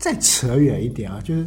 [0.00, 1.46] 再扯远一点啊，就是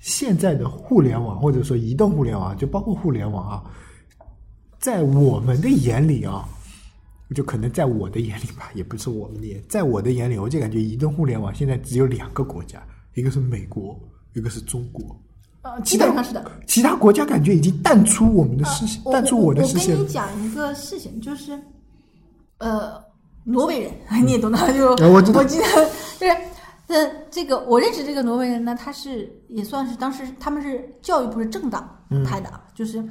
[0.00, 3.64] 现在的互联网或者说移动互联网，就包括互联网啊，
[4.78, 6.46] 在我们的眼里啊，
[7.34, 12.82] 就可能在我的眼里吧， 也不是我们的眼，在我的眼里，我就感觉移动互联网现在只有两个国家，
[13.14, 13.98] 一个是美国，
[14.34, 15.16] 一个是中国。
[15.62, 16.44] 呃，基本上是的。
[16.66, 19.94] 其他国家感觉已经淡出我们的视线，淡出我的视线。
[19.94, 21.58] 我跟你讲一个事情，就是，
[22.58, 23.02] 呃，
[23.44, 23.92] 挪威人，
[24.24, 26.26] 你也懂的，就我记得就是，
[26.88, 31.88] 呃，这个我认识这个挪威人呢，他是也算是当时他们是教育部是政党
[32.24, 33.04] 派的，就是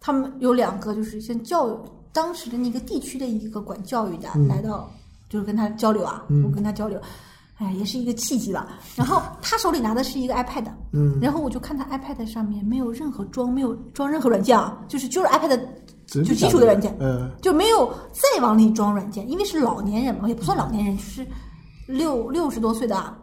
[0.00, 1.76] 他们有两个就是像教育
[2.12, 4.90] 当时的那个地区的一个管教育的、来到，
[5.28, 7.00] 就是跟他交流啊，我跟他交流。
[7.58, 8.68] 哎，也是一个契机吧。
[8.94, 15.58] 然后他手里拿的是一个 iPad，嗯，然后我就看他 iPad 上面没有任何装，没有装任何软件啊，就是就是 iPad
[16.06, 21.26] 就基础的软件，嗯，就没有再往里装软件，因为是老年人嘛，也不算老年人，就是
[21.86, 23.16] 六六十多岁的啊，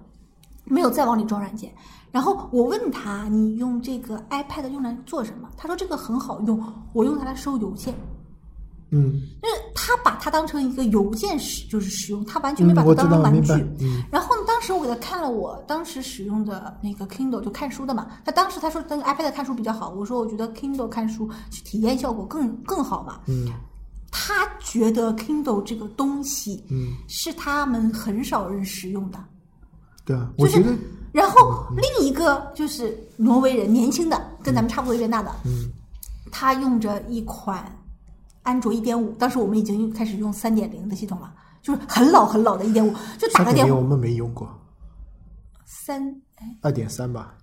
[0.66, 1.73] 没有再往里装软件。
[2.12, 5.50] 然后我问他，你用这个 iPad 用来做什么？
[5.58, 6.61] 他说这个很好用，
[6.94, 7.94] 我用它来收邮件。
[8.95, 13.52] 嗯，就是他把它当成一个邮件使，就是使用，他完全没把它当成玩具。
[14.11, 18.08] 然后呢，当时我给他看了我当时使用的那个 Kindle，就看书的嘛。
[18.23, 23.22] 他当时他说那个 iPad 看书比较好，我说我觉得 Kindle 看书去体验效果更更好嘛。
[23.25, 23.47] 嗯，
[24.16, 29.17] 他觉得 Kindle 这个东西，嗯，是他们很少人使用的。
[30.06, 30.78] 对啊，就是我觉得，
[31.11, 35.72] 然后另一个就是挪威人，年轻的，跟咱们差不多一边大的，嗯，
[36.31, 37.75] 他用着一款
[38.44, 44.47] 安卓一点五，当时我们已经开始用三点零的系统了，就是很老很老的一点五，就打三个电话我们没用过，
[45.66, 46.56] 三哎。
[46.61, 47.36] 二点三吧。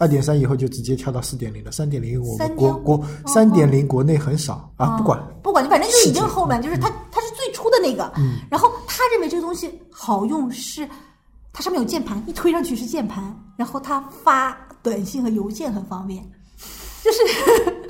[0.00, 8.10] 二点三以后就直接跳到四点零了，三点零我们国国三点零国内很少啊，不管，不管，反正就已经后面，就是它它是最初的那个。
[8.16, 10.88] 嗯然后他认为这个东西好用是，
[11.52, 16.24] 它上面有键盘，一推上去是键盘，然后他发短信和邮件很方便，
[17.04, 17.18] 就是。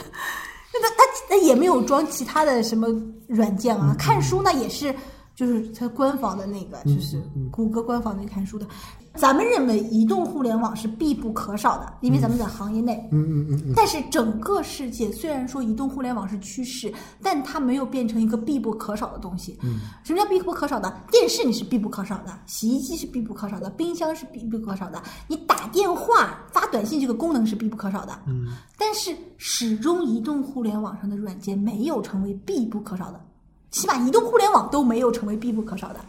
[0.72, 2.86] 那它它它也没有装其他的什么
[3.26, 4.94] 软件嗯啊，看书呢也是，
[5.34, 7.20] 就是它官方的那个，就是
[7.50, 8.66] 谷歌官方那看书的。
[9.16, 19.58] 咱们认为移动互联网是必不可少的，因为咱们在行业内，嗯嗯嗯嗯，但是整个世界虽然说移动互联网是趋势，但它没有变成一个必不可少的东西。
[19.62, 20.90] 嗯，什么叫必不可少的？
[21.10, 28.16] 电视你是必不可少的，洗衣机是必不可少的，冰箱是必不可少的，你打电话发短信这个功能是必不可少的。
[28.26, 28.46] 嗯，
[28.78, 33.20] 但是始终移动互联网上的软件没有成为必不可少的，
[33.70, 36.00] 起码移动互联网都没有成为必不可少的。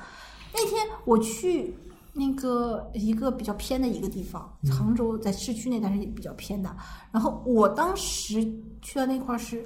[0.54, 1.76] 那天我去
[2.14, 6.76] 那个一个比较偏的一个地方，杭州在市区内，但是也比较偏的。
[7.12, 8.44] 然后我当时
[8.82, 9.66] 去到那块儿是，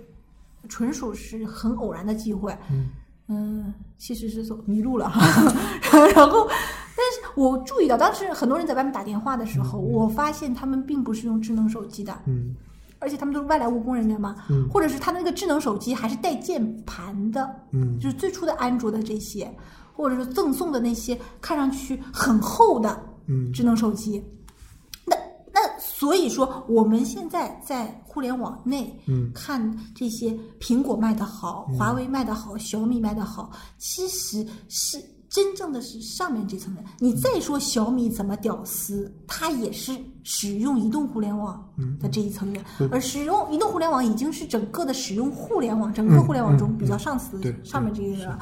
[0.69, 2.55] 纯属是很偶然的机会。
[3.27, 3.73] 嗯。
[3.97, 5.09] 其实是走迷路了，
[6.13, 12.53] 然后，但是我注意到当时很多人在外面打电话的时候，我发现他们并不是用智能手机的，嗯，
[12.99, 14.67] 而且他们都是外来务工人员嘛，嗯。
[14.69, 17.97] 或者是他的那个智能手机还是带键盘的，嗯。
[17.99, 19.51] 就是最初的安卓的这些，
[19.95, 23.51] 或者是赠送的那些看上去很厚的嗯。
[23.53, 24.23] 智能手机。
[25.05, 25.15] 那
[25.53, 29.31] 那所以说，我们现在在互联网内，嗯。
[29.33, 36.83] 看这些苹果卖的好，华为卖的好，小米卖的好，其实是真正的是上面这层人。
[36.99, 39.91] 你再说小米怎么屌丝，它也是
[40.23, 41.67] 使用移动互联网
[41.99, 48.39] 的这一层人，而使用移动互联网已经是整个的使用互联网，整个互联网中比较上次对上面这个人了。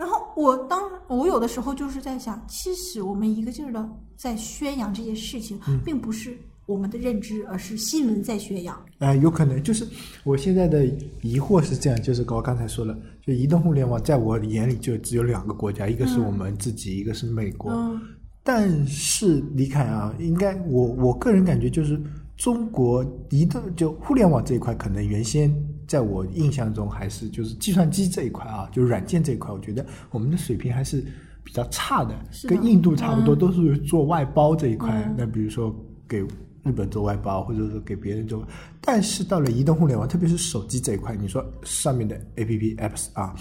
[0.00, 6.34] 然后我当我有的时候就是在想，其实我们一个劲儿的在宣扬这些事情，并不是
[6.64, 8.82] 我们的认知，而是新闻在宣扬。
[9.00, 9.86] 呃，有可能就是
[10.24, 10.86] 我现在的
[11.20, 17.70] 疑惑是这样，就是我刚才说了，就移动互联网在我眼里就只有两个国家，一个是我们自己，一个是美国。
[17.70, 18.00] 嗯
[18.42, 22.00] 但是你看啊，应该我我个人感觉就是
[22.38, 25.54] 中国移动就互联网这一块，可能原先
[25.90, 31.04] 在我印象中还是就是计算机这一块啊，就是软件这一块，我觉得我们的水平还是
[31.42, 32.14] 比较差的，
[32.44, 35.02] 的跟印度差不多，嗯都是做外包这一块。
[35.08, 35.74] 嗯那比如说
[36.06, 36.20] 给
[36.62, 38.46] 日本做外包，或者说给别人做，
[38.80, 43.34] 但是到了移动互联网，特别是手机这一块，你说上面的 A P P apps 啊，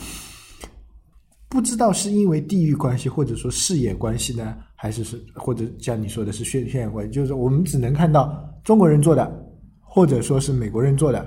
[1.50, 9.32] 不知道是因为地域关系，或者说视野关系呢，还是是或者像你说的是渲渲染关系，就是我们只能看到中国人做的，
[9.82, 11.24] 或者说是美国人做的。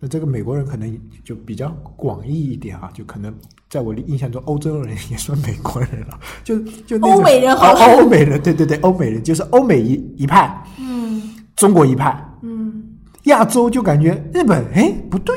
[0.00, 3.34] 那这个美国人可能就比较广义一点啊，就可能
[3.70, 11.22] 在我的印象中，欧洲人 也算美国人了，就就欧美人好了哦欧美人，对对对，欧美人就是欧美一一派，嗯
[11.56, 12.84] 中国一派，嗯，
[13.24, 15.34] 亚洲就感觉日本，哎，不对，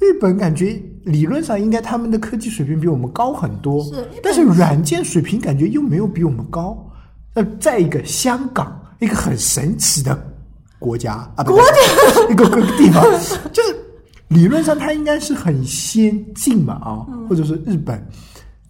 [0.00, 6.90] 日本感觉理论上应该他们的科技水平比我们高很多，是但是软件水平感觉又没有比我们高，
[7.34, 10.18] 那，在一个香港，一个很神奇的
[10.84, 11.64] 国家啊，国家。
[12.28, 13.02] 一个个地方，
[13.52, 13.74] 就是
[14.28, 18.02] 理论上它应该是很先进嘛啊，或者是日本，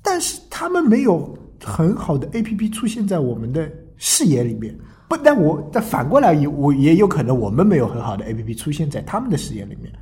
[0.03, 4.77] 但是他们没有很好的 A P P 出现在我们的视野里面。
[5.09, 9.93] 不，但我但反过来也我也有可能我们没有很好的 A P P 出现在他们的视野里面，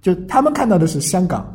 [0.00, 1.46] 就他们看到的是香港、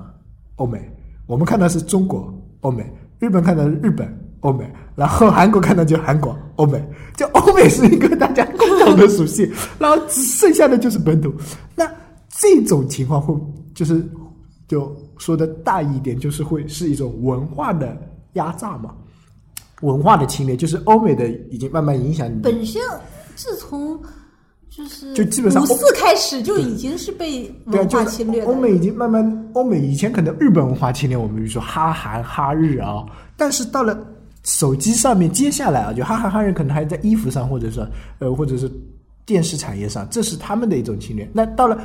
[0.56, 0.80] 欧美，
[1.26, 2.90] 我们看到是中国、欧美，
[3.20, 4.08] 日本看到是日本、
[4.44, 6.82] 欧美，然后韩国看到就韩国、欧美，
[7.18, 11.34] 就欧美是一个大家共同的属性，然后只剩下的就是本土。
[11.76, 11.90] 那
[12.30, 13.34] 这种情况会
[13.74, 14.06] 就是
[14.68, 17.98] 就说的大一点，就是会是一种文化的
[18.34, 18.94] 压榨嘛。
[19.82, 22.40] 文化的侵略，就是欧美的已经慢慢影响你。
[22.42, 22.82] 本身
[23.36, 24.00] 自从
[24.70, 28.48] 就是就基本上五四开始就已经是被文就是化侵略的。
[28.48, 33.06] 欧美已经慢慢，欧美以前可能日本文化侵略我们，比如说哈韩、哈日啊，
[33.36, 33.98] 但是到了
[34.44, 37.88] 手机上面，接下来啊，就哈哈、哈人可能还在衣服上，或者说
[38.20, 38.70] 呃，或者是
[39.26, 41.30] 电视产业上，这是他们的一种侵略。
[41.34, 41.82] 那到了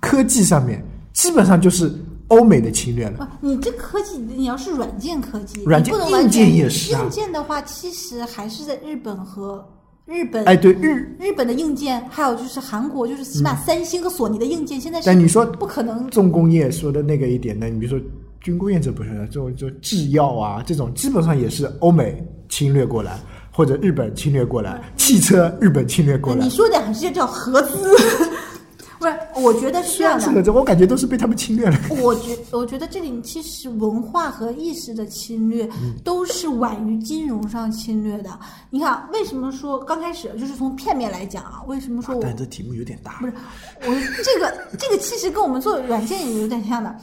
[0.00, 1.92] 科技上面，基本上就是
[2.28, 3.30] 欧美的侵略了。
[3.40, 9.64] 你这科技你要是软件科技，软件硬件也是啊硬件的话，其实还是在日本和
[10.06, 10.44] 日本。
[10.44, 18.04] 哎，对日，日本的硬件，还有就是韩国，就是起码三星和索尼的硬件，现在是但你说不可能重工业说的那个一点呢，你比如说
[18.46, 23.18] 军工业者不是这种就制药啊，这种基本上也是欧美侵略过来，
[23.50, 26.50] 或者日本侵略过来，汽车日本侵略过来你。
[26.50, 27.90] 说的好像叫合资，
[29.00, 29.12] 不是？
[29.34, 31.76] 我觉得是这样的我感觉都是被他们侵略了。
[32.00, 38.30] 我觉我觉得这里其实文化和意识的侵略嗯都是晚于金融上侵略的。
[38.70, 41.64] 你看，为什么说刚开始就是从片面来讲啊？
[41.66, 43.26] 为什么说我但这题目有点大不。
[43.26, 43.32] 是
[43.80, 46.94] 我这个这个其实跟我们做软件也有点像的，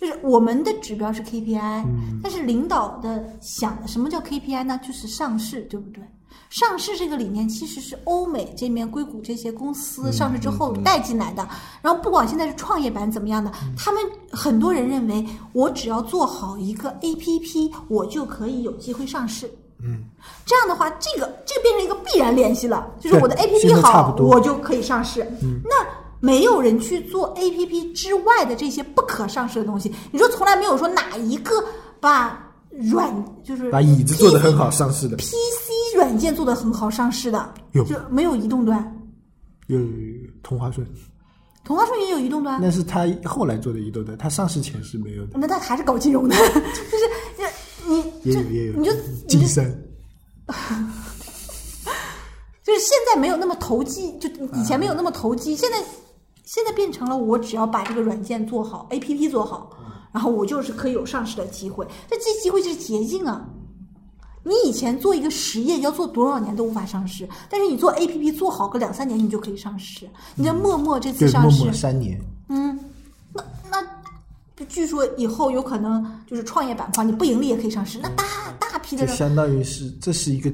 [0.00, 1.84] 就是我们的指标是 KPI，、
[2.22, 4.78] 但是领导的想的什么叫 KPI 呢？
[4.86, 6.02] 就是上市，对不对？
[6.50, 11.46] 上市这个理念其实是欧美这边硅谷这些公司上市之后带进来的。
[11.82, 19.50] 然后不管现在是创业板怎么样的，他们很多人认为我只要做好一个 APP，我就可以有机会上市。
[19.82, 20.04] 嗯，
[20.46, 25.26] 这样的话，这个这个变成一个必然联系了，就是我的 APP 好我就可以上市。
[25.64, 25.86] 那
[26.20, 29.92] 没有人去做 APP 之外的这些不可上市的东西。
[30.10, 31.52] 你说从来没有说哪一个
[32.00, 33.12] 把软
[33.42, 38.94] 就是把椅子做得很好，上市的 PC 软件做得很好上市的，有就没有移动端。
[39.66, 39.78] 有
[40.42, 40.86] 同花顺，
[41.64, 47.04] 同花顺也有移动端，那是他后来做的移动端，他上市前是没有的，那他还是搞金融的，就是
[47.86, 48.72] 你就也有也有。
[48.74, 48.92] 你就
[49.26, 49.64] 金山，
[52.64, 55.78] 就是现在没有那么投机，就以前没有那么投机，现在
[56.48, 59.70] 现在变成了我只要把这个软件做好，APP 做好，
[60.10, 61.86] 然后我就是可以有上市的机会。
[62.08, 63.46] 这这机会就是捷径啊！
[64.44, 70.08] 你以前做一个实验要做多少年都无法上市，但是你做 APP 做好个两三年，你就可以上市。
[70.36, 72.18] 你像陌陌这次，上市，三年，
[72.48, 72.80] 嗯，
[73.34, 73.44] 那
[74.56, 78.24] 那据说以后有可能就是创业板块，你不盈利也可以上市，那大
[78.58, 80.50] 大批的人就相当于是这是一个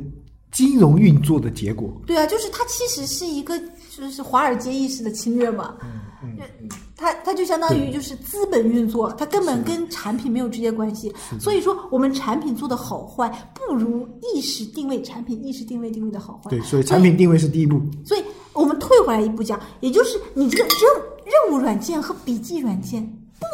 [0.55, 1.93] 金融运作的结果。
[2.06, 3.59] 对啊，就是它其实是一个
[3.91, 5.75] 就是华尔街意识的侵略嘛。
[5.83, 11.12] 嗯嗯它它就相当于就是资本运作，它根本跟产品没有直接关系。
[11.39, 16.51] 所以说，我们产品做的好坏，不如意识定位产品意识定位定位的好坏。
[16.51, 17.79] 对，所以产品定位是第一步。
[18.06, 23.05] 所以我们退回来一步讲，也就是你这个任任务软件和笔记软件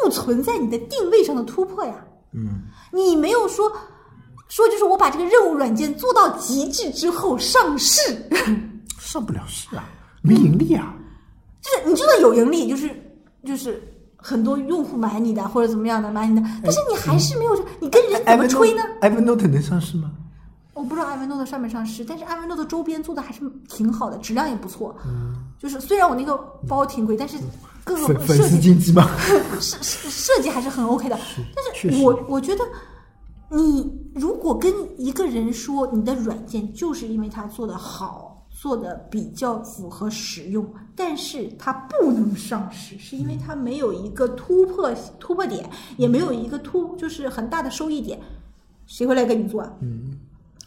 [0.03, 1.95] 不存在你的定位上的突破呀。
[2.33, 2.61] 嗯，
[2.93, 3.69] 你没有说
[4.51, 7.99] 说就是我把这个任务软件做到极致之后上市，
[8.99, 9.89] 上不了市啊，
[10.21, 10.93] 没盈利啊。
[11.61, 12.89] 就是你就算有盈利，就是
[13.45, 13.81] 就是
[14.17, 20.11] 很多用户买你的或者怎么样的买你的，但是你还是没有，你跟人怎么吹呢？？Evernote 能上市吗？
[20.73, 24.93] 我不知道 Evernote 上没上市，但是 Evernote 周边做的还是挺好的，质量也不错。
[25.57, 26.35] 就是虽然我那个
[26.67, 27.37] 包挺贵，但是
[27.85, 29.09] 各个粉粉丝设计经济吗？
[29.61, 31.17] 设设设计还是很 OK 的。
[31.55, 32.65] 但是我我觉得，
[33.51, 40.65] 你如果跟一个人说你的软件就是因为它做的好，做的比较符合使用，
[40.95, 48.17] 但是它不能上市，是因为它没有一个突破突破点，也没有一个突就是很大的收益点，
[48.85, 50.17] 谁会来跟你做嗯？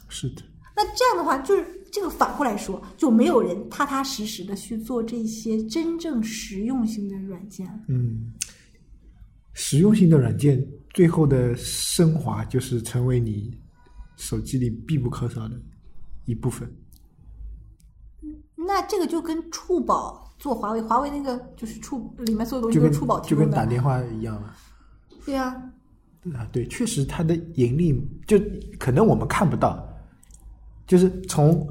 [0.08, 0.42] 是的，
[0.76, 7.66] 那这样的话，就是这个反过来说，就没有人踏踏实实的去做这些真正实用性的软件。
[7.88, 8.32] 嗯，
[9.54, 10.64] 实用性的软件
[10.94, 13.54] 最后的升华就是成为你
[14.16, 15.56] 手机里必不可少的
[16.24, 16.72] 一部分。
[18.54, 23.50] 那这个就跟触宝做华为，华为那个就是触里面所有东西就跟都是触宝提就供的。
[23.50, 24.54] 跟打电话一样了。
[25.26, 25.54] 对啊，
[26.34, 27.92] 啊，对，确实它的盈利
[28.26, 28.40] 就
[28.78, 29.86] 可能我们看不到，
[30.86, 31.66] 就是从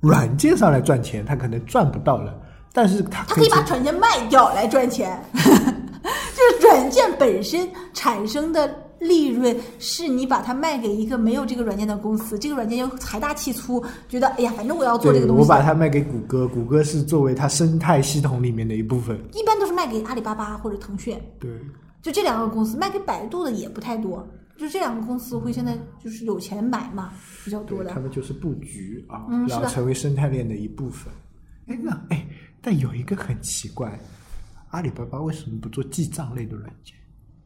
[0.00, 2.40] 软件上来赚钱，它可能赚不到了，
[2.72, 5.81] 但是它可以他可以把软件卖掉来赚钱，就 是
[6.62, 19.18] 软件本身产生的利润是你把它卖给一个没有这个软件的公司，这个软件又财大气粗，觉得哎呀，反正我要做这个东西，我把它卖给谷歌，谷歌是作为它生态系统里面的一部分。
[19.32, 21.50] 一般都是卖给阿里巴巴或者腾讯，对，
[22.00, 24.26] 就这两个公司，卖给百度的也不太多。
[24.58, 27.12] 就这两个公司会现在就是有钱买嘛，
[27.44, 27.98] 比较多，的他。
[27.98, 31.12] 们就是布局啊，嗯然后成为生态链的一部分。
[31.66, 32.24] 哎，那哎，
[32.60, 33.98] 但有一个很奇怪，
[34.72, 36.94] 阿里巴巴为什么不做记账类的软件？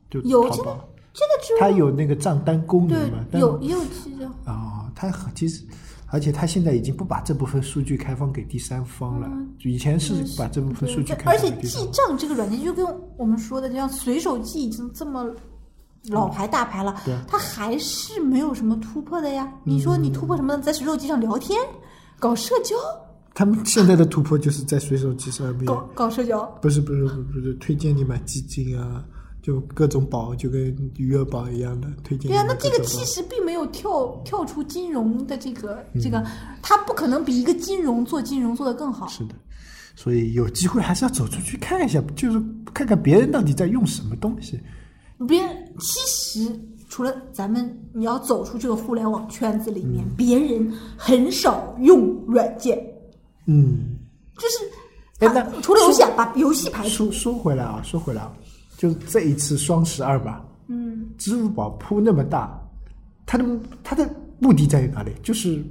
[0.08, 3.18] 就淘宝，现在它有那个账单功能嘛？
[3.32, 4.32] 有也有记账。
[4.44, 5.64] 啊、它很其实，
[6.06, 9.28] 而且它现在已经不把这部分数据开放给第三方了。
[9.58, 11.90] 就以前是把这部分数据开放给第三记。
[11.90, 15.28] 账这个软件就跟我们说的，就像随手记已经这么
[16.10, 19.52] 老牌大牌了，对它还是没有什么突破的呀。
[19.64, 20.62] 你说你突破什么呢？
[20.62, 21.58] 在随手记上聊天，
[22.20, 22.76] 搞社交，
[23.36, 26.42] 他们现在的突破就是在随手机上面，搞搞社交。
[26.62, 29.04] 不是不是不是推荐你买基金啊，
[29.42, 36.24] 就各种宝，就跟余额宝一样的推荐你对啊，那这个其实并没有跳跳出金融的这个嗯这个，
[36.62, 39.06] 它不可能比一个金融做金融做得更好。
[39.08, 39.34] 是的，
[39.94, 44.58] 所以有机会还是要走出去看一下，就是看看别人到底在用什么东西。
[45.28, 52.82] 别人其实除了咱们，你要走出这个互联网圈子里面，嗯别人很少用软件，
[53.46, 53.96] 嗯，
[54.36, 54.58] 就是
[55.20, 57.12] 哎那除了游戏啊，把游戏排除说。
[57.12, 58.32] 说回来啊，说回来啊，
[58.76, 62.60] 就这一次双十二吧，嗯，支付宝铺那么大，
[63.24, 63.44] 它的
[63.82, 65.12] 它的目的在于哪里？
[65.22, 65.64] 就是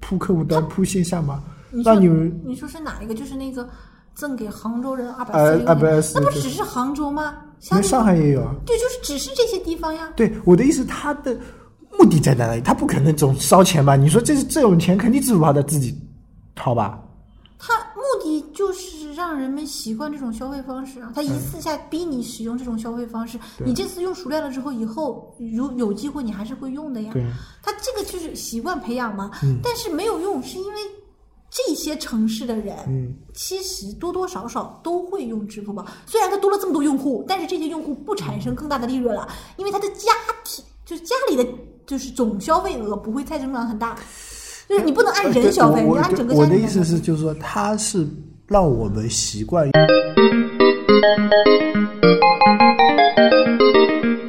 [0.00, 1.42] 铺客户端、铺线下吗？
[1.84, 3.14] 让你们你说是哪一个？
[3.14, 3.68] 就是那个
[4.14, 7.34] 赠给杭州人二百呃四十240那不只是杭州吗？
[7.70, 8.54] 因为上海也有啊。
[8.64, 10.10] 对，就是只是这些地方呀。
[10.16, 11.38] 对，我的意思，它的
[11.98, 12.60] 目的在哪里？
[12.62, 13.94] 他不可能总烧钱吧？
[13.94, 15.94] 你说这是这种钱，肯定支付宝他自己
[16.60, 17.02] 掏吧？
[17.58, 27.10] 他目的就是让人们习惯这种消费方式啊，它一次下逼你使用这种消费方式，对你这次用熟练了之后，以后如有机会你还是会用的呀。
[27.12, 27.22] 对，
[27.62, 30.80] 它这个就是习惯培养嘛，嗯但是没有用，是因为
[31.50, 35.84] 这些城市的人，嗯，其实多多少少都会用支付宝。
[36.06, 40.12] 虽然他多了这么多用户，但是这些用户不产生更大的利润了，因为他的家
[40.44, 41.46] 庭就是家里的
[41.86, 43.98] 就是总消费额不会再增长很大，
[44.70, 48.06] 就是你不能按呃人消费，我我你按整个我的家庭来消费意思是，就是说，它是
[48.46, 49.72] 让我们习惯于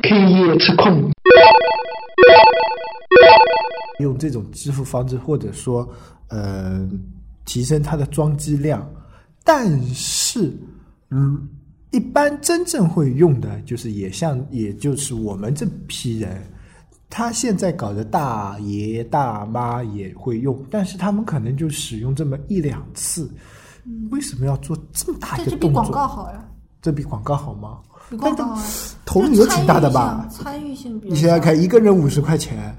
[0.01, 1.11] K 业测控。
[3.99, 5.87] 用这种支付方式，或者说，
[6.29, 6.89] 呃，
[7.45, 8.83] 提升它的装机量。
[9.43, 10.51] 但是，
[11.11, 11.47] 嗯，
[11.91, 16.43] 一般真正会用的，就是也像，也就是我们这批人，
[17.11, 23.29] 他现在搞的大爷大妈也会用，但是他们可能就使用这么一两次。
[24.11, 25.83] 为什么要做这么大这一个动作？
[25.83, 26.45] 这比广告好呀，
[26.81, 27.79] 这比广告好吗？
[28.09, 28.57] 比广告。
[29.05, 30.25] 投入有挺大的吧？
[30.31, 32.73] 参与性你想想看，一个人五十块钱，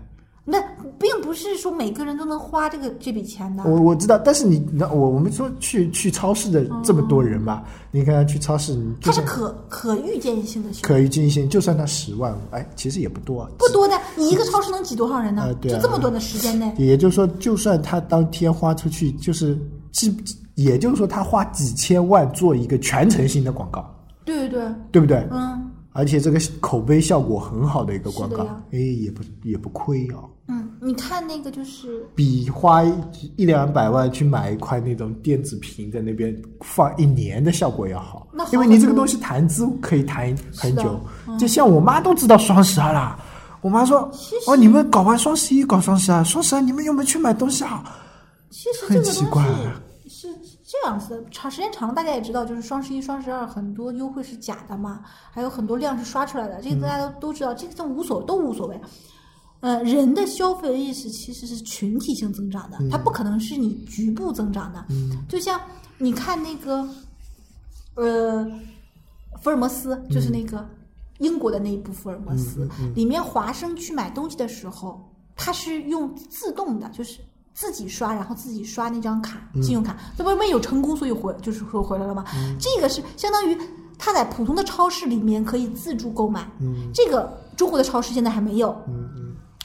[1.33, 3.65] 不是说每个人都能花这个这笔钱的。
[3.65, 13.99] 我我知道，但是你那我我们说去去超市的这么多人吧，你看去超市，你它是可可预见性的可预见性，就算他十万，哎，其实也不多，不多的。
[14.15, 15.45] 你一个超市能挤多少人呢？
[15.47, 19.59] 呃对啊就这么多的时间内，也就是说，就算他当天花出去，就是
[19.91, 20.15] 几，
[20.57, 23.83] 也就是说他花几千万做一个全程性的广告，
[24.27, 25.27] 对对对，对不对？
[25.31, 30.29] 嗯而且这个口碑效果很好的一个广告哎，也不也不亏哦。
[30.49, 32.83] 嗯，你看那个就是比花
[33.37, 40.99] 一两百万去买一块那种电子屏在那边放一年的效果要好因为你这个东西谈资可以谈很久。
[41.39, 43.19] 就像我妈都知道双十二啦，
[43.61, 47.85] 我妈说其：“哦，你们搞完双十一搞双十二，双十二你们有没有去买东西啊？
[48.51, 49.43] 其实很奇怪
[50.73, 58.81] 这样子的，长时间长了大家也知道，就是双十一、双十二很多优惠是假的嘛，还有很多量是刷出来的，这个大家都都知道，这个都无所都无所谓。
[59.61, 64.83] 呃，人的消费意识其实是群体性增长的，它不可能是你局部增长的。
[65.29, 65.61] 就像
[65.99, 66.89] 你看那个，
[67.97, 68.45] 呃，
[69.43, 70.67] 福尔摩斯，就是那个
[71.19, 74.99] 英国的那一部福尔摩斯，里面华生去买东西的时候，
[75.37, 77.21] 他是用自动的，就是
[77.55, 82.25] 自己刷，然后自己刷那张卡，信用卡，那不是因为有成功，所以回就是说回来了吗？
[82.59, 83.57] 这个是相当于
[83.99, 86.51] 他在普通的超市里面可以自助购买，
[86.93, 88.77] 这个中国的超市现在还没有，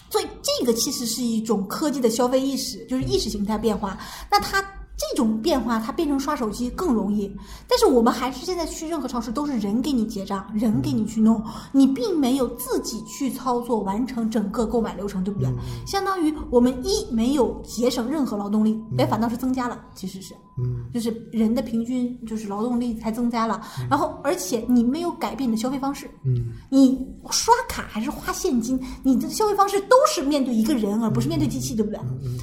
[0.09, 3.97] 所以这个其实是一种科技的消费意识，就是意识形态变化。
[4.29, 4.63] 那它
[4.97, 7.31] 这种变化，它变成刷手机更容易。
[7.67, 15.47] 但是我们还是现在去任何超市都是人给你结账，人给你去弄，你并没有自己去操作完成整个购买流程，对不对？
[15.85, 31.99] 相当于我们一没有节省任何劳动力，哎，反倒是增加了，其实是，嗯，就是人的平均就是劳动力才增加了，然后而且你没有改变你的消费方式，嗯，你刷卡还是花现金，你的消费方式都是面对一个人，而不是面对机器，对不对？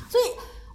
[0.08, 0.24] 所以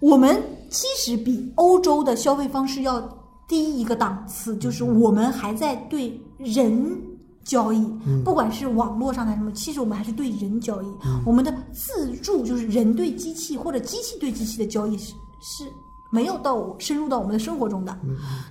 [0.00, 3.00] 我们其实比欧洲的消费方式要
[3.46, 6.98] 低一个档次，就是我们还在对人
[7.44, 7.84] 交易，
[8.24, 10.86] 不管是网络上的什么，其实我们还是对人交易。
[11.26, 15.64] 我们的自助就是人对机器或者机器对机器的交易是是
[16.12, 17.98] 没有到深入到我们的生活中的。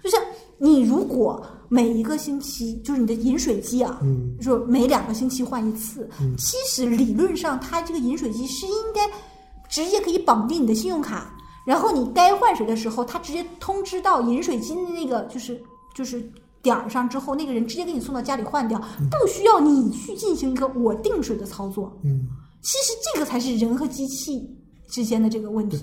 [0.03, 0.20] 就像
[0.58, 9.10] 你如果每一个星期就是你的饮水机啊，嗯说每两个星期换一次，其实理论上它这个饮水机是应该
[9.70, 11.34] 直接可以绑定你的信用卡，
[11.69, 15.61] 然后你该换水的时候，他直接通知到饮水机的那个就是
[15.93, 16.27] 就是
[16.63, 21.95] 点儿上之后，那个人直接给你送到家里换掉，不需要你去进行一个我定水的操作。
[22.03, 22.27] 嗯，
[22.59, 24.49] 其实这个才是人和机器
[24.88, 25.77] 之间的这个问题，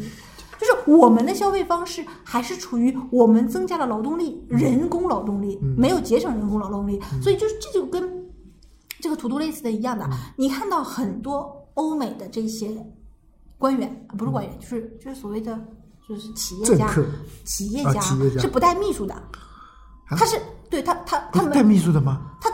[0.58, 8.28] 就是我们的消费方式还是处于我们增加了劳动力，人工劳动力没有节省人工劳动力，所以就是这就跟
[9.00, 10.04] 这个土都类似的一样的。
[10.34, 12.84] 你看到很多欧美的这些
[13.58, 15.58] 官员，啊不是官员，就是就是所谓的
[16.08, 16.88] 就是企业家，
[17.44, 19.14] 企业家啊企业家是不带秘书的，
[20.10, 22.32] 他是对他他他们带秘书的吗？
[22.40, 22.50] 他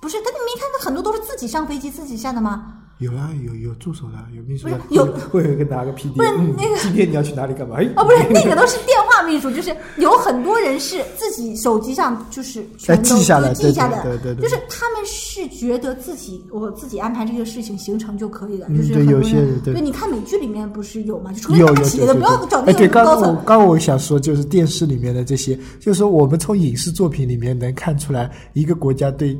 [0.00, 2.75] 不是他你没看他很多都是自己上飞机自己下的吗？
[2.98, 7.76] 有啊，有有助手的，有秘书的，有会 会有一个拿个 PD，不是嗯那个今天你要去哪里干嘛？
[7.78, 21.30] 哎，哦，不是那个都是电话秘书， 就是有很多人是自己手机上就是全都 记下来都记下的，对对对对就是他们是觉得自己我自己安排这个事情行程就可以了，嗯就是对有些人对对，你看美剧里面不是有吗？
[21.32, 23.34] 就除非有有大企业的，不要找那种高层。
[23.44, 29.38] 刚刚我想说，就是电视里面的这些，就是说我们从影视作品里面能看出来一个国家对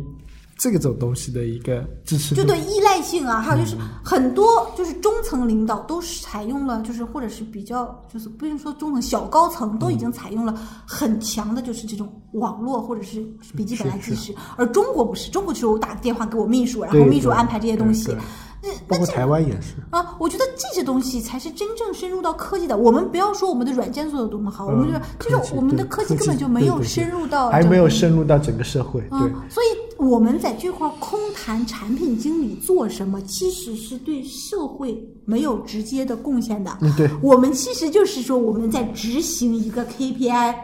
[0.58, 2.34] 这个种东西的一个支持。
[2.34, 10.54] 就对依赖性啊，还有嗯就是很多就是中层领导都是采用了，就是或者是比较就是不用说中层，小高层都已嗯经采用了
[10.86, 13.20] 很强的就是这种网络或者是
[13.56, 18.20] 笔记本来是计时，而中国不是，中国就是我打个电话给我秘书，然后秘书安排这些东西对对。
[18.66, 19.74] 那包括台湾也是。
[19.90, 22.76] 啊，我觉得这些东西才是真正深入到科技的。
[22.76, 25.00] 我们不要说我们的软件做的多么好，我们就是
[25.30, 36.76] 就是我们的科技根本就没有深入到还没有深入到整个社会，对嗯，，所以我们在这块儿空谈产品经理做什么，其实是对社会没有直接的贡献的。
[36.80, 40.54] 嗯对我们其实就是说我们在执行一个 KPI，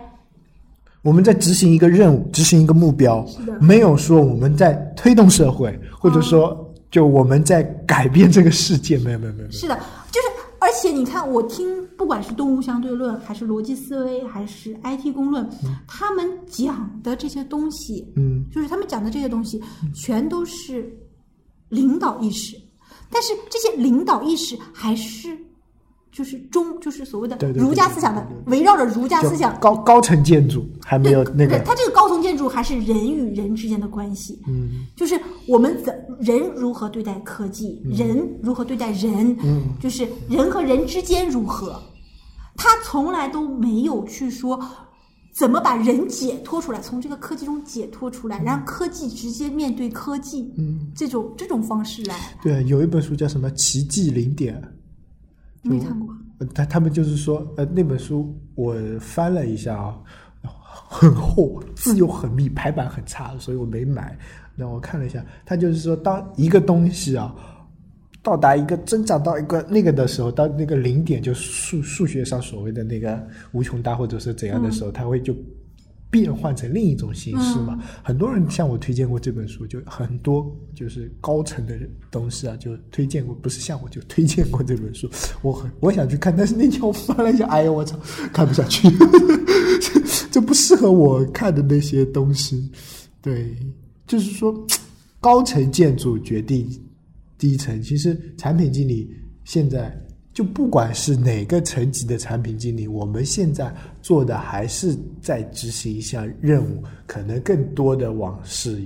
[1.02, 3.24] 我们在执行一个任务，执行一个目标
[3.60, 9.50] 没有说我们在推动社会，或者说就我们在改变这个世界，没有没有没有。
[9.50, 9.74] 是的，
[10.12, 10.28] 就是
[10.60, 15.48] 而且你看，我听不管是动物相对论，还是逻辑思维，还是 IT 公论，
[15.88, 19.60] 他们讲的这些东西，嗯，就是他们讲的这些东西，
[19.94, 20.94] 全都是
[21.70, 22.56] 领导意识，
[23.10, 25.36] 但是这些领导意识还是
[26.12, 29.58] 就是中，就是所谓的儒家思想的，围绕着儒家思想。
[29.58, 41.82] 高高层建筑还没有那个对，它这个高层建筑还是人与人之间的关系，嗯，就是我们怎人如何对待科技，人如何对待人，嗯，就是人和人之间如何，
[42.56, 44.60] 他从来都没有去说
[45.34, 54.60] 怎么把人解脱出来，从这个科技中解脱出来，让科技直接面对科技，嗯，这种这种方式来，对，有一本书叫什么《奇迹零点》，
[55.62, 56.08] 没看过。
[56.38, 59.96] 呃他他们就是说，呃，那本书我翻了一下啊，
[60.88, 64.18] 很厚，字又很密，排版很差，所以我没买。
[64.56, 67.34] 那我看了一下，他就是说，当一个东西啊
[68.22, 75.34] 到达一个增长到一个那个的时候，到那个零点，就数数学上所谓的那个无穷大或者是怎样的时候，它会就
[76.12, 77.82] 变换成另一种形式嘛。
[78.04, 81.74] 很多人向我推荐过这本书，就很多就是高层的
[82.10, 85.08] 东西啊，就推荐过，不是向我就推荐过这本书。
[85.40, 87.98] 我很我想去看，但是那天我翻了一下，哎呀，我操，
[88.30, 88.86] 看不下去，
[90.30, 92.70] 这不适合我看的那些东西。
[93.22, 93.56] 对，
[94.06, 94.54] 就是说，
[95.18, 96.68] 高层建筑决定
[97.38, 97.80] 低层。
[97.80, 99.10] 其实产品经理
[99.44, 99.98] 现在
[100.32, 108.82] 就不管是哪个层级的产品经理，我们现在做的还是在执行一项任务，可能更多的往是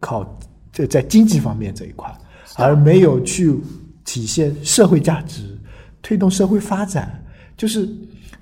[0.00, 0.38] 靠
[0.72, 2.10] 就在经济方面这一块，
[2.56, 3.54] 而没有去
[4.04, 5.58] 体现社会价值，
[6.00, 7.22] 推动社会发展，
[7.56, 7.86] 就是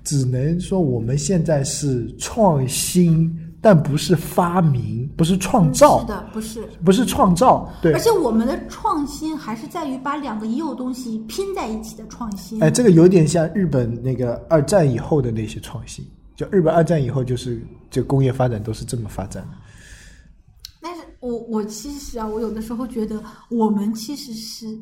[0.04, 6.68] 只能说我们现在是创新，但不是发明，不是创造，是的，不是。
[6.84, 7.98] 不是创造，对而。
[7.98, 12.62] 且我们的创新还是在于把两个已有东西拼在一起的创新。
[12.62, 19.56] 哎，这个有点像日本那个二战以后的那些创新，就日本二战以后，就是这工业发展都是这么发展的。
[20.82, 24.78] 但是我我其实啊，我有的时候觉得我们其实是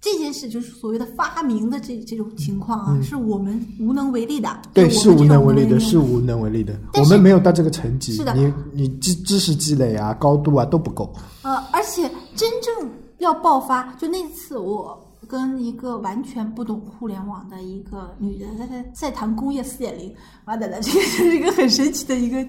[0.00, 4.48] 这件事，就是所谓的发明的这这种情况啊，是我们无能为力的。
[4.48, 6.78] 嗯对，是无能能为力的，是无能为力的。
[6.94, 11.12] 我们没有到这个层级，是的你你知知识积累啊、高度啊都不够。
[11.42, 22.46] 呃，而且真正要爆发，就那次我跟一个完全不懂互联网的一个女的在在在谈工业四点零，完蛋了，这个是一个很神奇的一个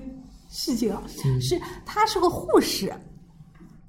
[0.50, 1.02] 事情啊，
[1.42, 2.94] 是她是个护士。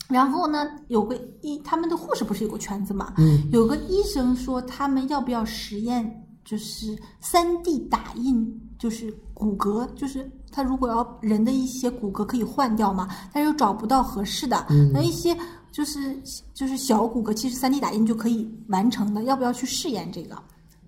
[0.08, 3.12] 然后呢，有个医，他们的护士不是有个圈子嘛？
[3.18, 15.36] 嗯，有个医生说他们要不要实验，就是三 D 打印，就是骨骼，就是他如果要人的一些骨骼可以换掉嘛，但是又找不到合适的，那一些
[15.70, 16.18] 就是
[16.54, 20.36] 就是小骨骼，其实三 D 打印就可以完成的，要不要去试验这个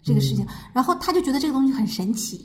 [0.03, 0.47] 这个事情？
[0.73, 2.43] 然后他就觉得这个东西很神奇，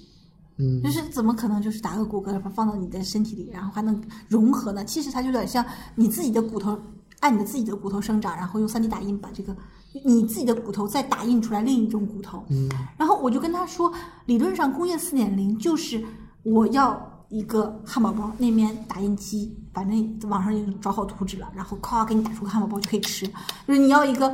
[0.58, 4.86] 嗯就是怎么可能就是打个骨骼放到你的身体里，然后还能融合呢？
[4.86, 5.66] 其实它就有点像
[5.96, 6.80] 你自己的骨头
[7.20, 9.56] 按你的自己的骨头生长，然后用 3D 打印把这个
[10.04, 12.44] 你自己的骨头再打印出来另一种骨头。
[12.50, 13.92] 嗯，然后我就跟他说，
[14.26, 16.04] 理论上工业四点零就是
[16.44, 23.26] 我要一个汉堡包，那边打印机，反正网上已经找好图纸了，然后咔给你打出个汉堡包就可以吃。
[23.68, 24.34] 就是你要一个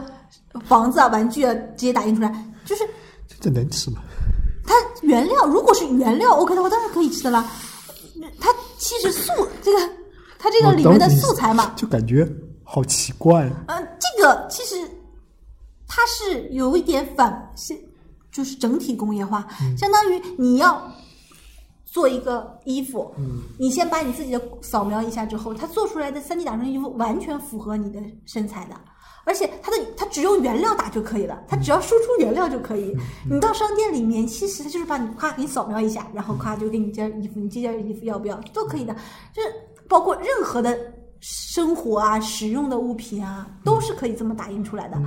[0.65, 2.83] 房子啊、玩具啊，直接打印出来，就是
[3.39, 4.01] 这能吃吗？
[4.71, 7.45] 它原料如果是原料 OK 的话，当然可以吃的啦。
[8.39, 9.31] 它其实素
[9.61, 9.79] 这个
[10.39, 12.25] 它这个里面的素材嘛，就感觉
[12.63, 13.51] 好奇怪。
[13.67, 14.75] 嗯、这个其实
[15.87, 17.77] 它是有一点反是
[18.31, 19.45] 就是整体工业化，
[19.77, 20.89] 相当于你要
[21.83, 28.75] 做一个衣服，嗯，你先把你自己的扫描一下之后，它做出来的 3D 打成的衣服完全符合你的身材的。
[29.23, 32.95] 而且它的它只用原料打就可以了，它只要输出原料就可以。
[33.29, 38.95] 你到商店里面，其实它就是把你夸给你扫描一下，然后夸就给你件衣服，你这件衣服要不要都可以的。
[39.33, 39.53] 就是
[39.87, 40.77] 包括任何的
[41.19, 45.01] 生活啊、使用的物品啊，都是可以这么打印出来的。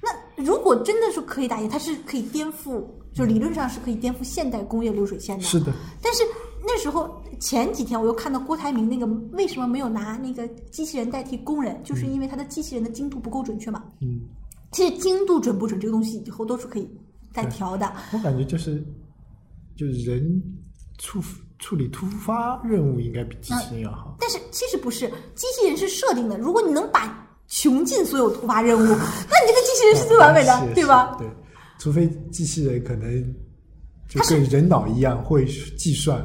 [0.00, 0.10] 那
[0.42, 2.82] 如果真的是可以打印，它是可以颠覆，
[3.14, 5.44] 就理论上是可以颠覆现代工业流水线的。
[5.44, 6.24] 是的，但是
[6.64, 13.82] 那时候前几天我又看到郭台铭那个为什么没有拿那个机器人代替工人，就是因为他的机器人的精度不够准确嘛。
[14.00, 14.20] 嗯，
[14.70, 16.88] 其实精度准不准这个东西以后都是可以
[17.32, 17.92] 再调的。
[18.12, 18.82] 我感觉就是
[19.76, 20.40] 就是人
[20.98, 21.20] 处
[21.58, 24.16] 处理突发任务应该比机器人要好。
[24.20, 31.16] 但是其实不是，机器人是设定的，如果你能把穷尽所有突发任务， 那你这个机器人是最完美的，是对吧？
[31.18, 31.28] 对，
[31.78, 33.34] 除非机器人可能
[34.08, 35.44] 就跟人脑一样会
[35.76, 36.24] 计算。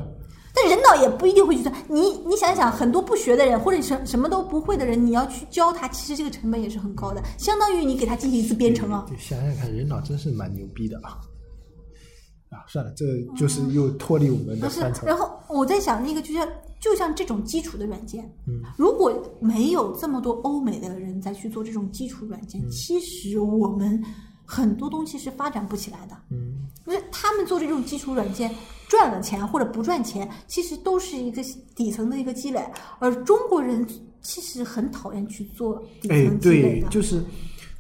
[0.60, 1.74] 但人脑也不一定会去算。
[1.88, 9.06] 你你想想，很多不学的人或者什什么都不会的人，你要去教他，其实这个成本也是很高的，相当于你给他进行一次编程啊。
[9.08, 11.22] 对，想想看，人脑真是蛮牛逼的啊！
[12.50, 16.48] 啊，算了，这就是又脱离我们的不是范畴。，然后我在想，那个就像
[16.80, 24.02] 就像这种基础的软件，嗯，如果没有这么多欧美的人在去做这种基础软件，嗯其实我们
[24.46, 26.16] 很多东西是发展不起来的。
[26.32, 28.50] 嗯，因为他们做这种基础软件
[28.88, 31.44] 赚了钱或者不赚钱，其实都是一个
[31.76, 32.66] 底层的一个积累，
[33.00, 33.86] 而中国人
[34.22, 37.22] 其实很讨厌去做底哎，层积累对。，就是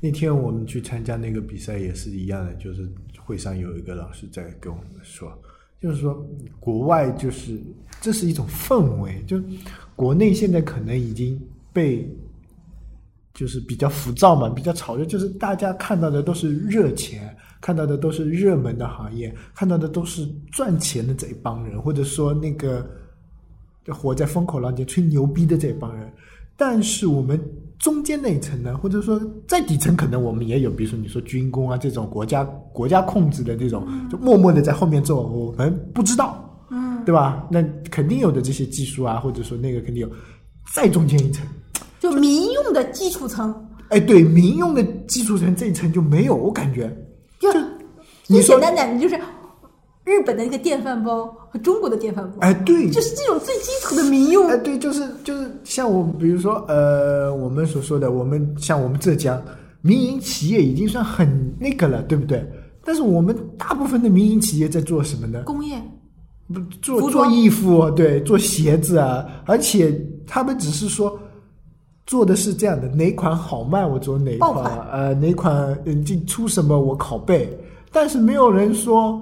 [0.02, 5.32] 那天我们去参加那个比赛也是一样的，就是会上有一个老师在跟我们说，
[5.82, 6.14] 就是说
[6.60, 7.60] 国外就是
[8.02, 9.42] 这是一种氛围，就
[9.96, 11.42] 国内现在可能已经
[11.72, 12.08] 被
[13.34, 22.88] 就是比较浮躁嘛，比较炒热，就是大家看到的都是热钱，看到的都是热门的行业，看到的都是赚钱的这一帮人，或者说那个
[23.84, 26.12] 就活在风口浪尖吹牛逼的这一帮人。
[26.56, 27.40] 但是我们
[27.78, 32.44] 中间那一层呢，或者说在底层，可能我们也有，比如说你说军工啊这种国家
[32.74, 37.48] 国家控制的这种，就默默的在后面做，我们不知道，嗯，对吧？
[37.52, 40.10] 那肯定有的这些技术啊，或者说那个肯定有，
[40.74, 41.46] 再中间一层。
[42.00, 43.54] 就民用的基础层，
[43.90, 46.96] 哎，对，民用的基础层这一层就没有，我感觉
[47.40, 47.52] 就
[48.26, 49.16] 最简单的，你就是
[50.04, 59.42] 日本的那个电饭煲和中国的电饭煲，哎，对，就是这种最基础的民用哎，对，就是就是像我，比如说呃，我们所说的，我们像我们浙江
[59.82, 62.46] 民营企业已经算很那个了，对不对？
[62.84, 65.44] 但是我们大部分的民营企业在做什么呢？
[65.44, 65.82] 工业。
[66.54, 69.94] 不做做衣服，对，做鞋子啊，而且
[70.26, 71.20] 他们只是说
[72.08, 77.48] 做的是这样的，哪款好卖我做哪一款，款呃，哪款嗯进出什么我拷贝，
[77.92, 79.22] 但是没有人说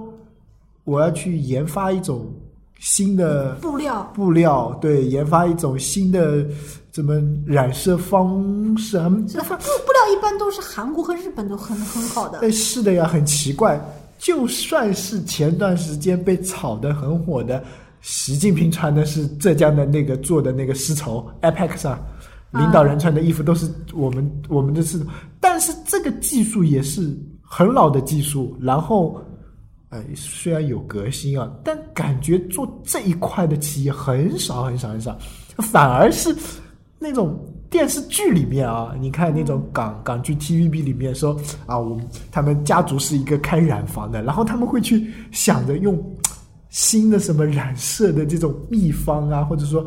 [0.84, 2.32] 我要去研发一种
[2.78, 6.46] 新的布料布料，对，研发一种新的
[6.92, 12.38] 怎么染色方式，他们，布布料一般都是韩国和日本都很很好的。
[12.38, 13.78] 哎，是的呀，很奇怪。
[14.18, 17.62] 就算是前段时间被炒得很火的，
[18.00, 21.98] 习近平穿的是浙江的那个做的那个丝绸 Apex 上，
[22.58, 25.06] 领导人穿的衣服都是我们我们的丝绸，
[25.40, 29.20] 但是这个技术也是很老的技术，然后。
[29.88, 35.16] 呃，虽然有革新啊，但感觉做这一块的企业很少很少很少，
[35.58, 36.34] 反而是
[36.98, 37.38] 那种
[37.70, 45.96] 电视剧里面啊，你看那种港港剧 TVB 里面说啊，我们他们家族是一个开染坊的，然后他们会去想着用
[46.68, 49.86] 新的什么染色的这种秘方啊，或者说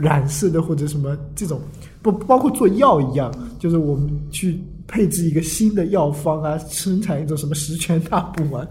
[0.00, 1.60] 染色的或者什么这种
[2.00, 8.66] 不包括做药一样，就是我们去配置一个新的药方啊，生产一种什么十全大补丸。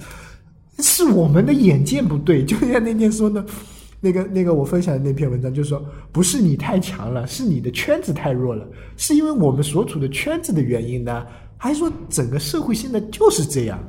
[0.79, 3.43] 是我们的眼界不对，就像那天说的，
[3.99, 8.63] 那个那个我分享的那篇文章，就说不是你太强了，是你的圈子太弱了，
[8.95, 11.25] 是因为我们所处的圈子的原因呢，
[11.57, 13.79] 还是说整个社会现在就是这样？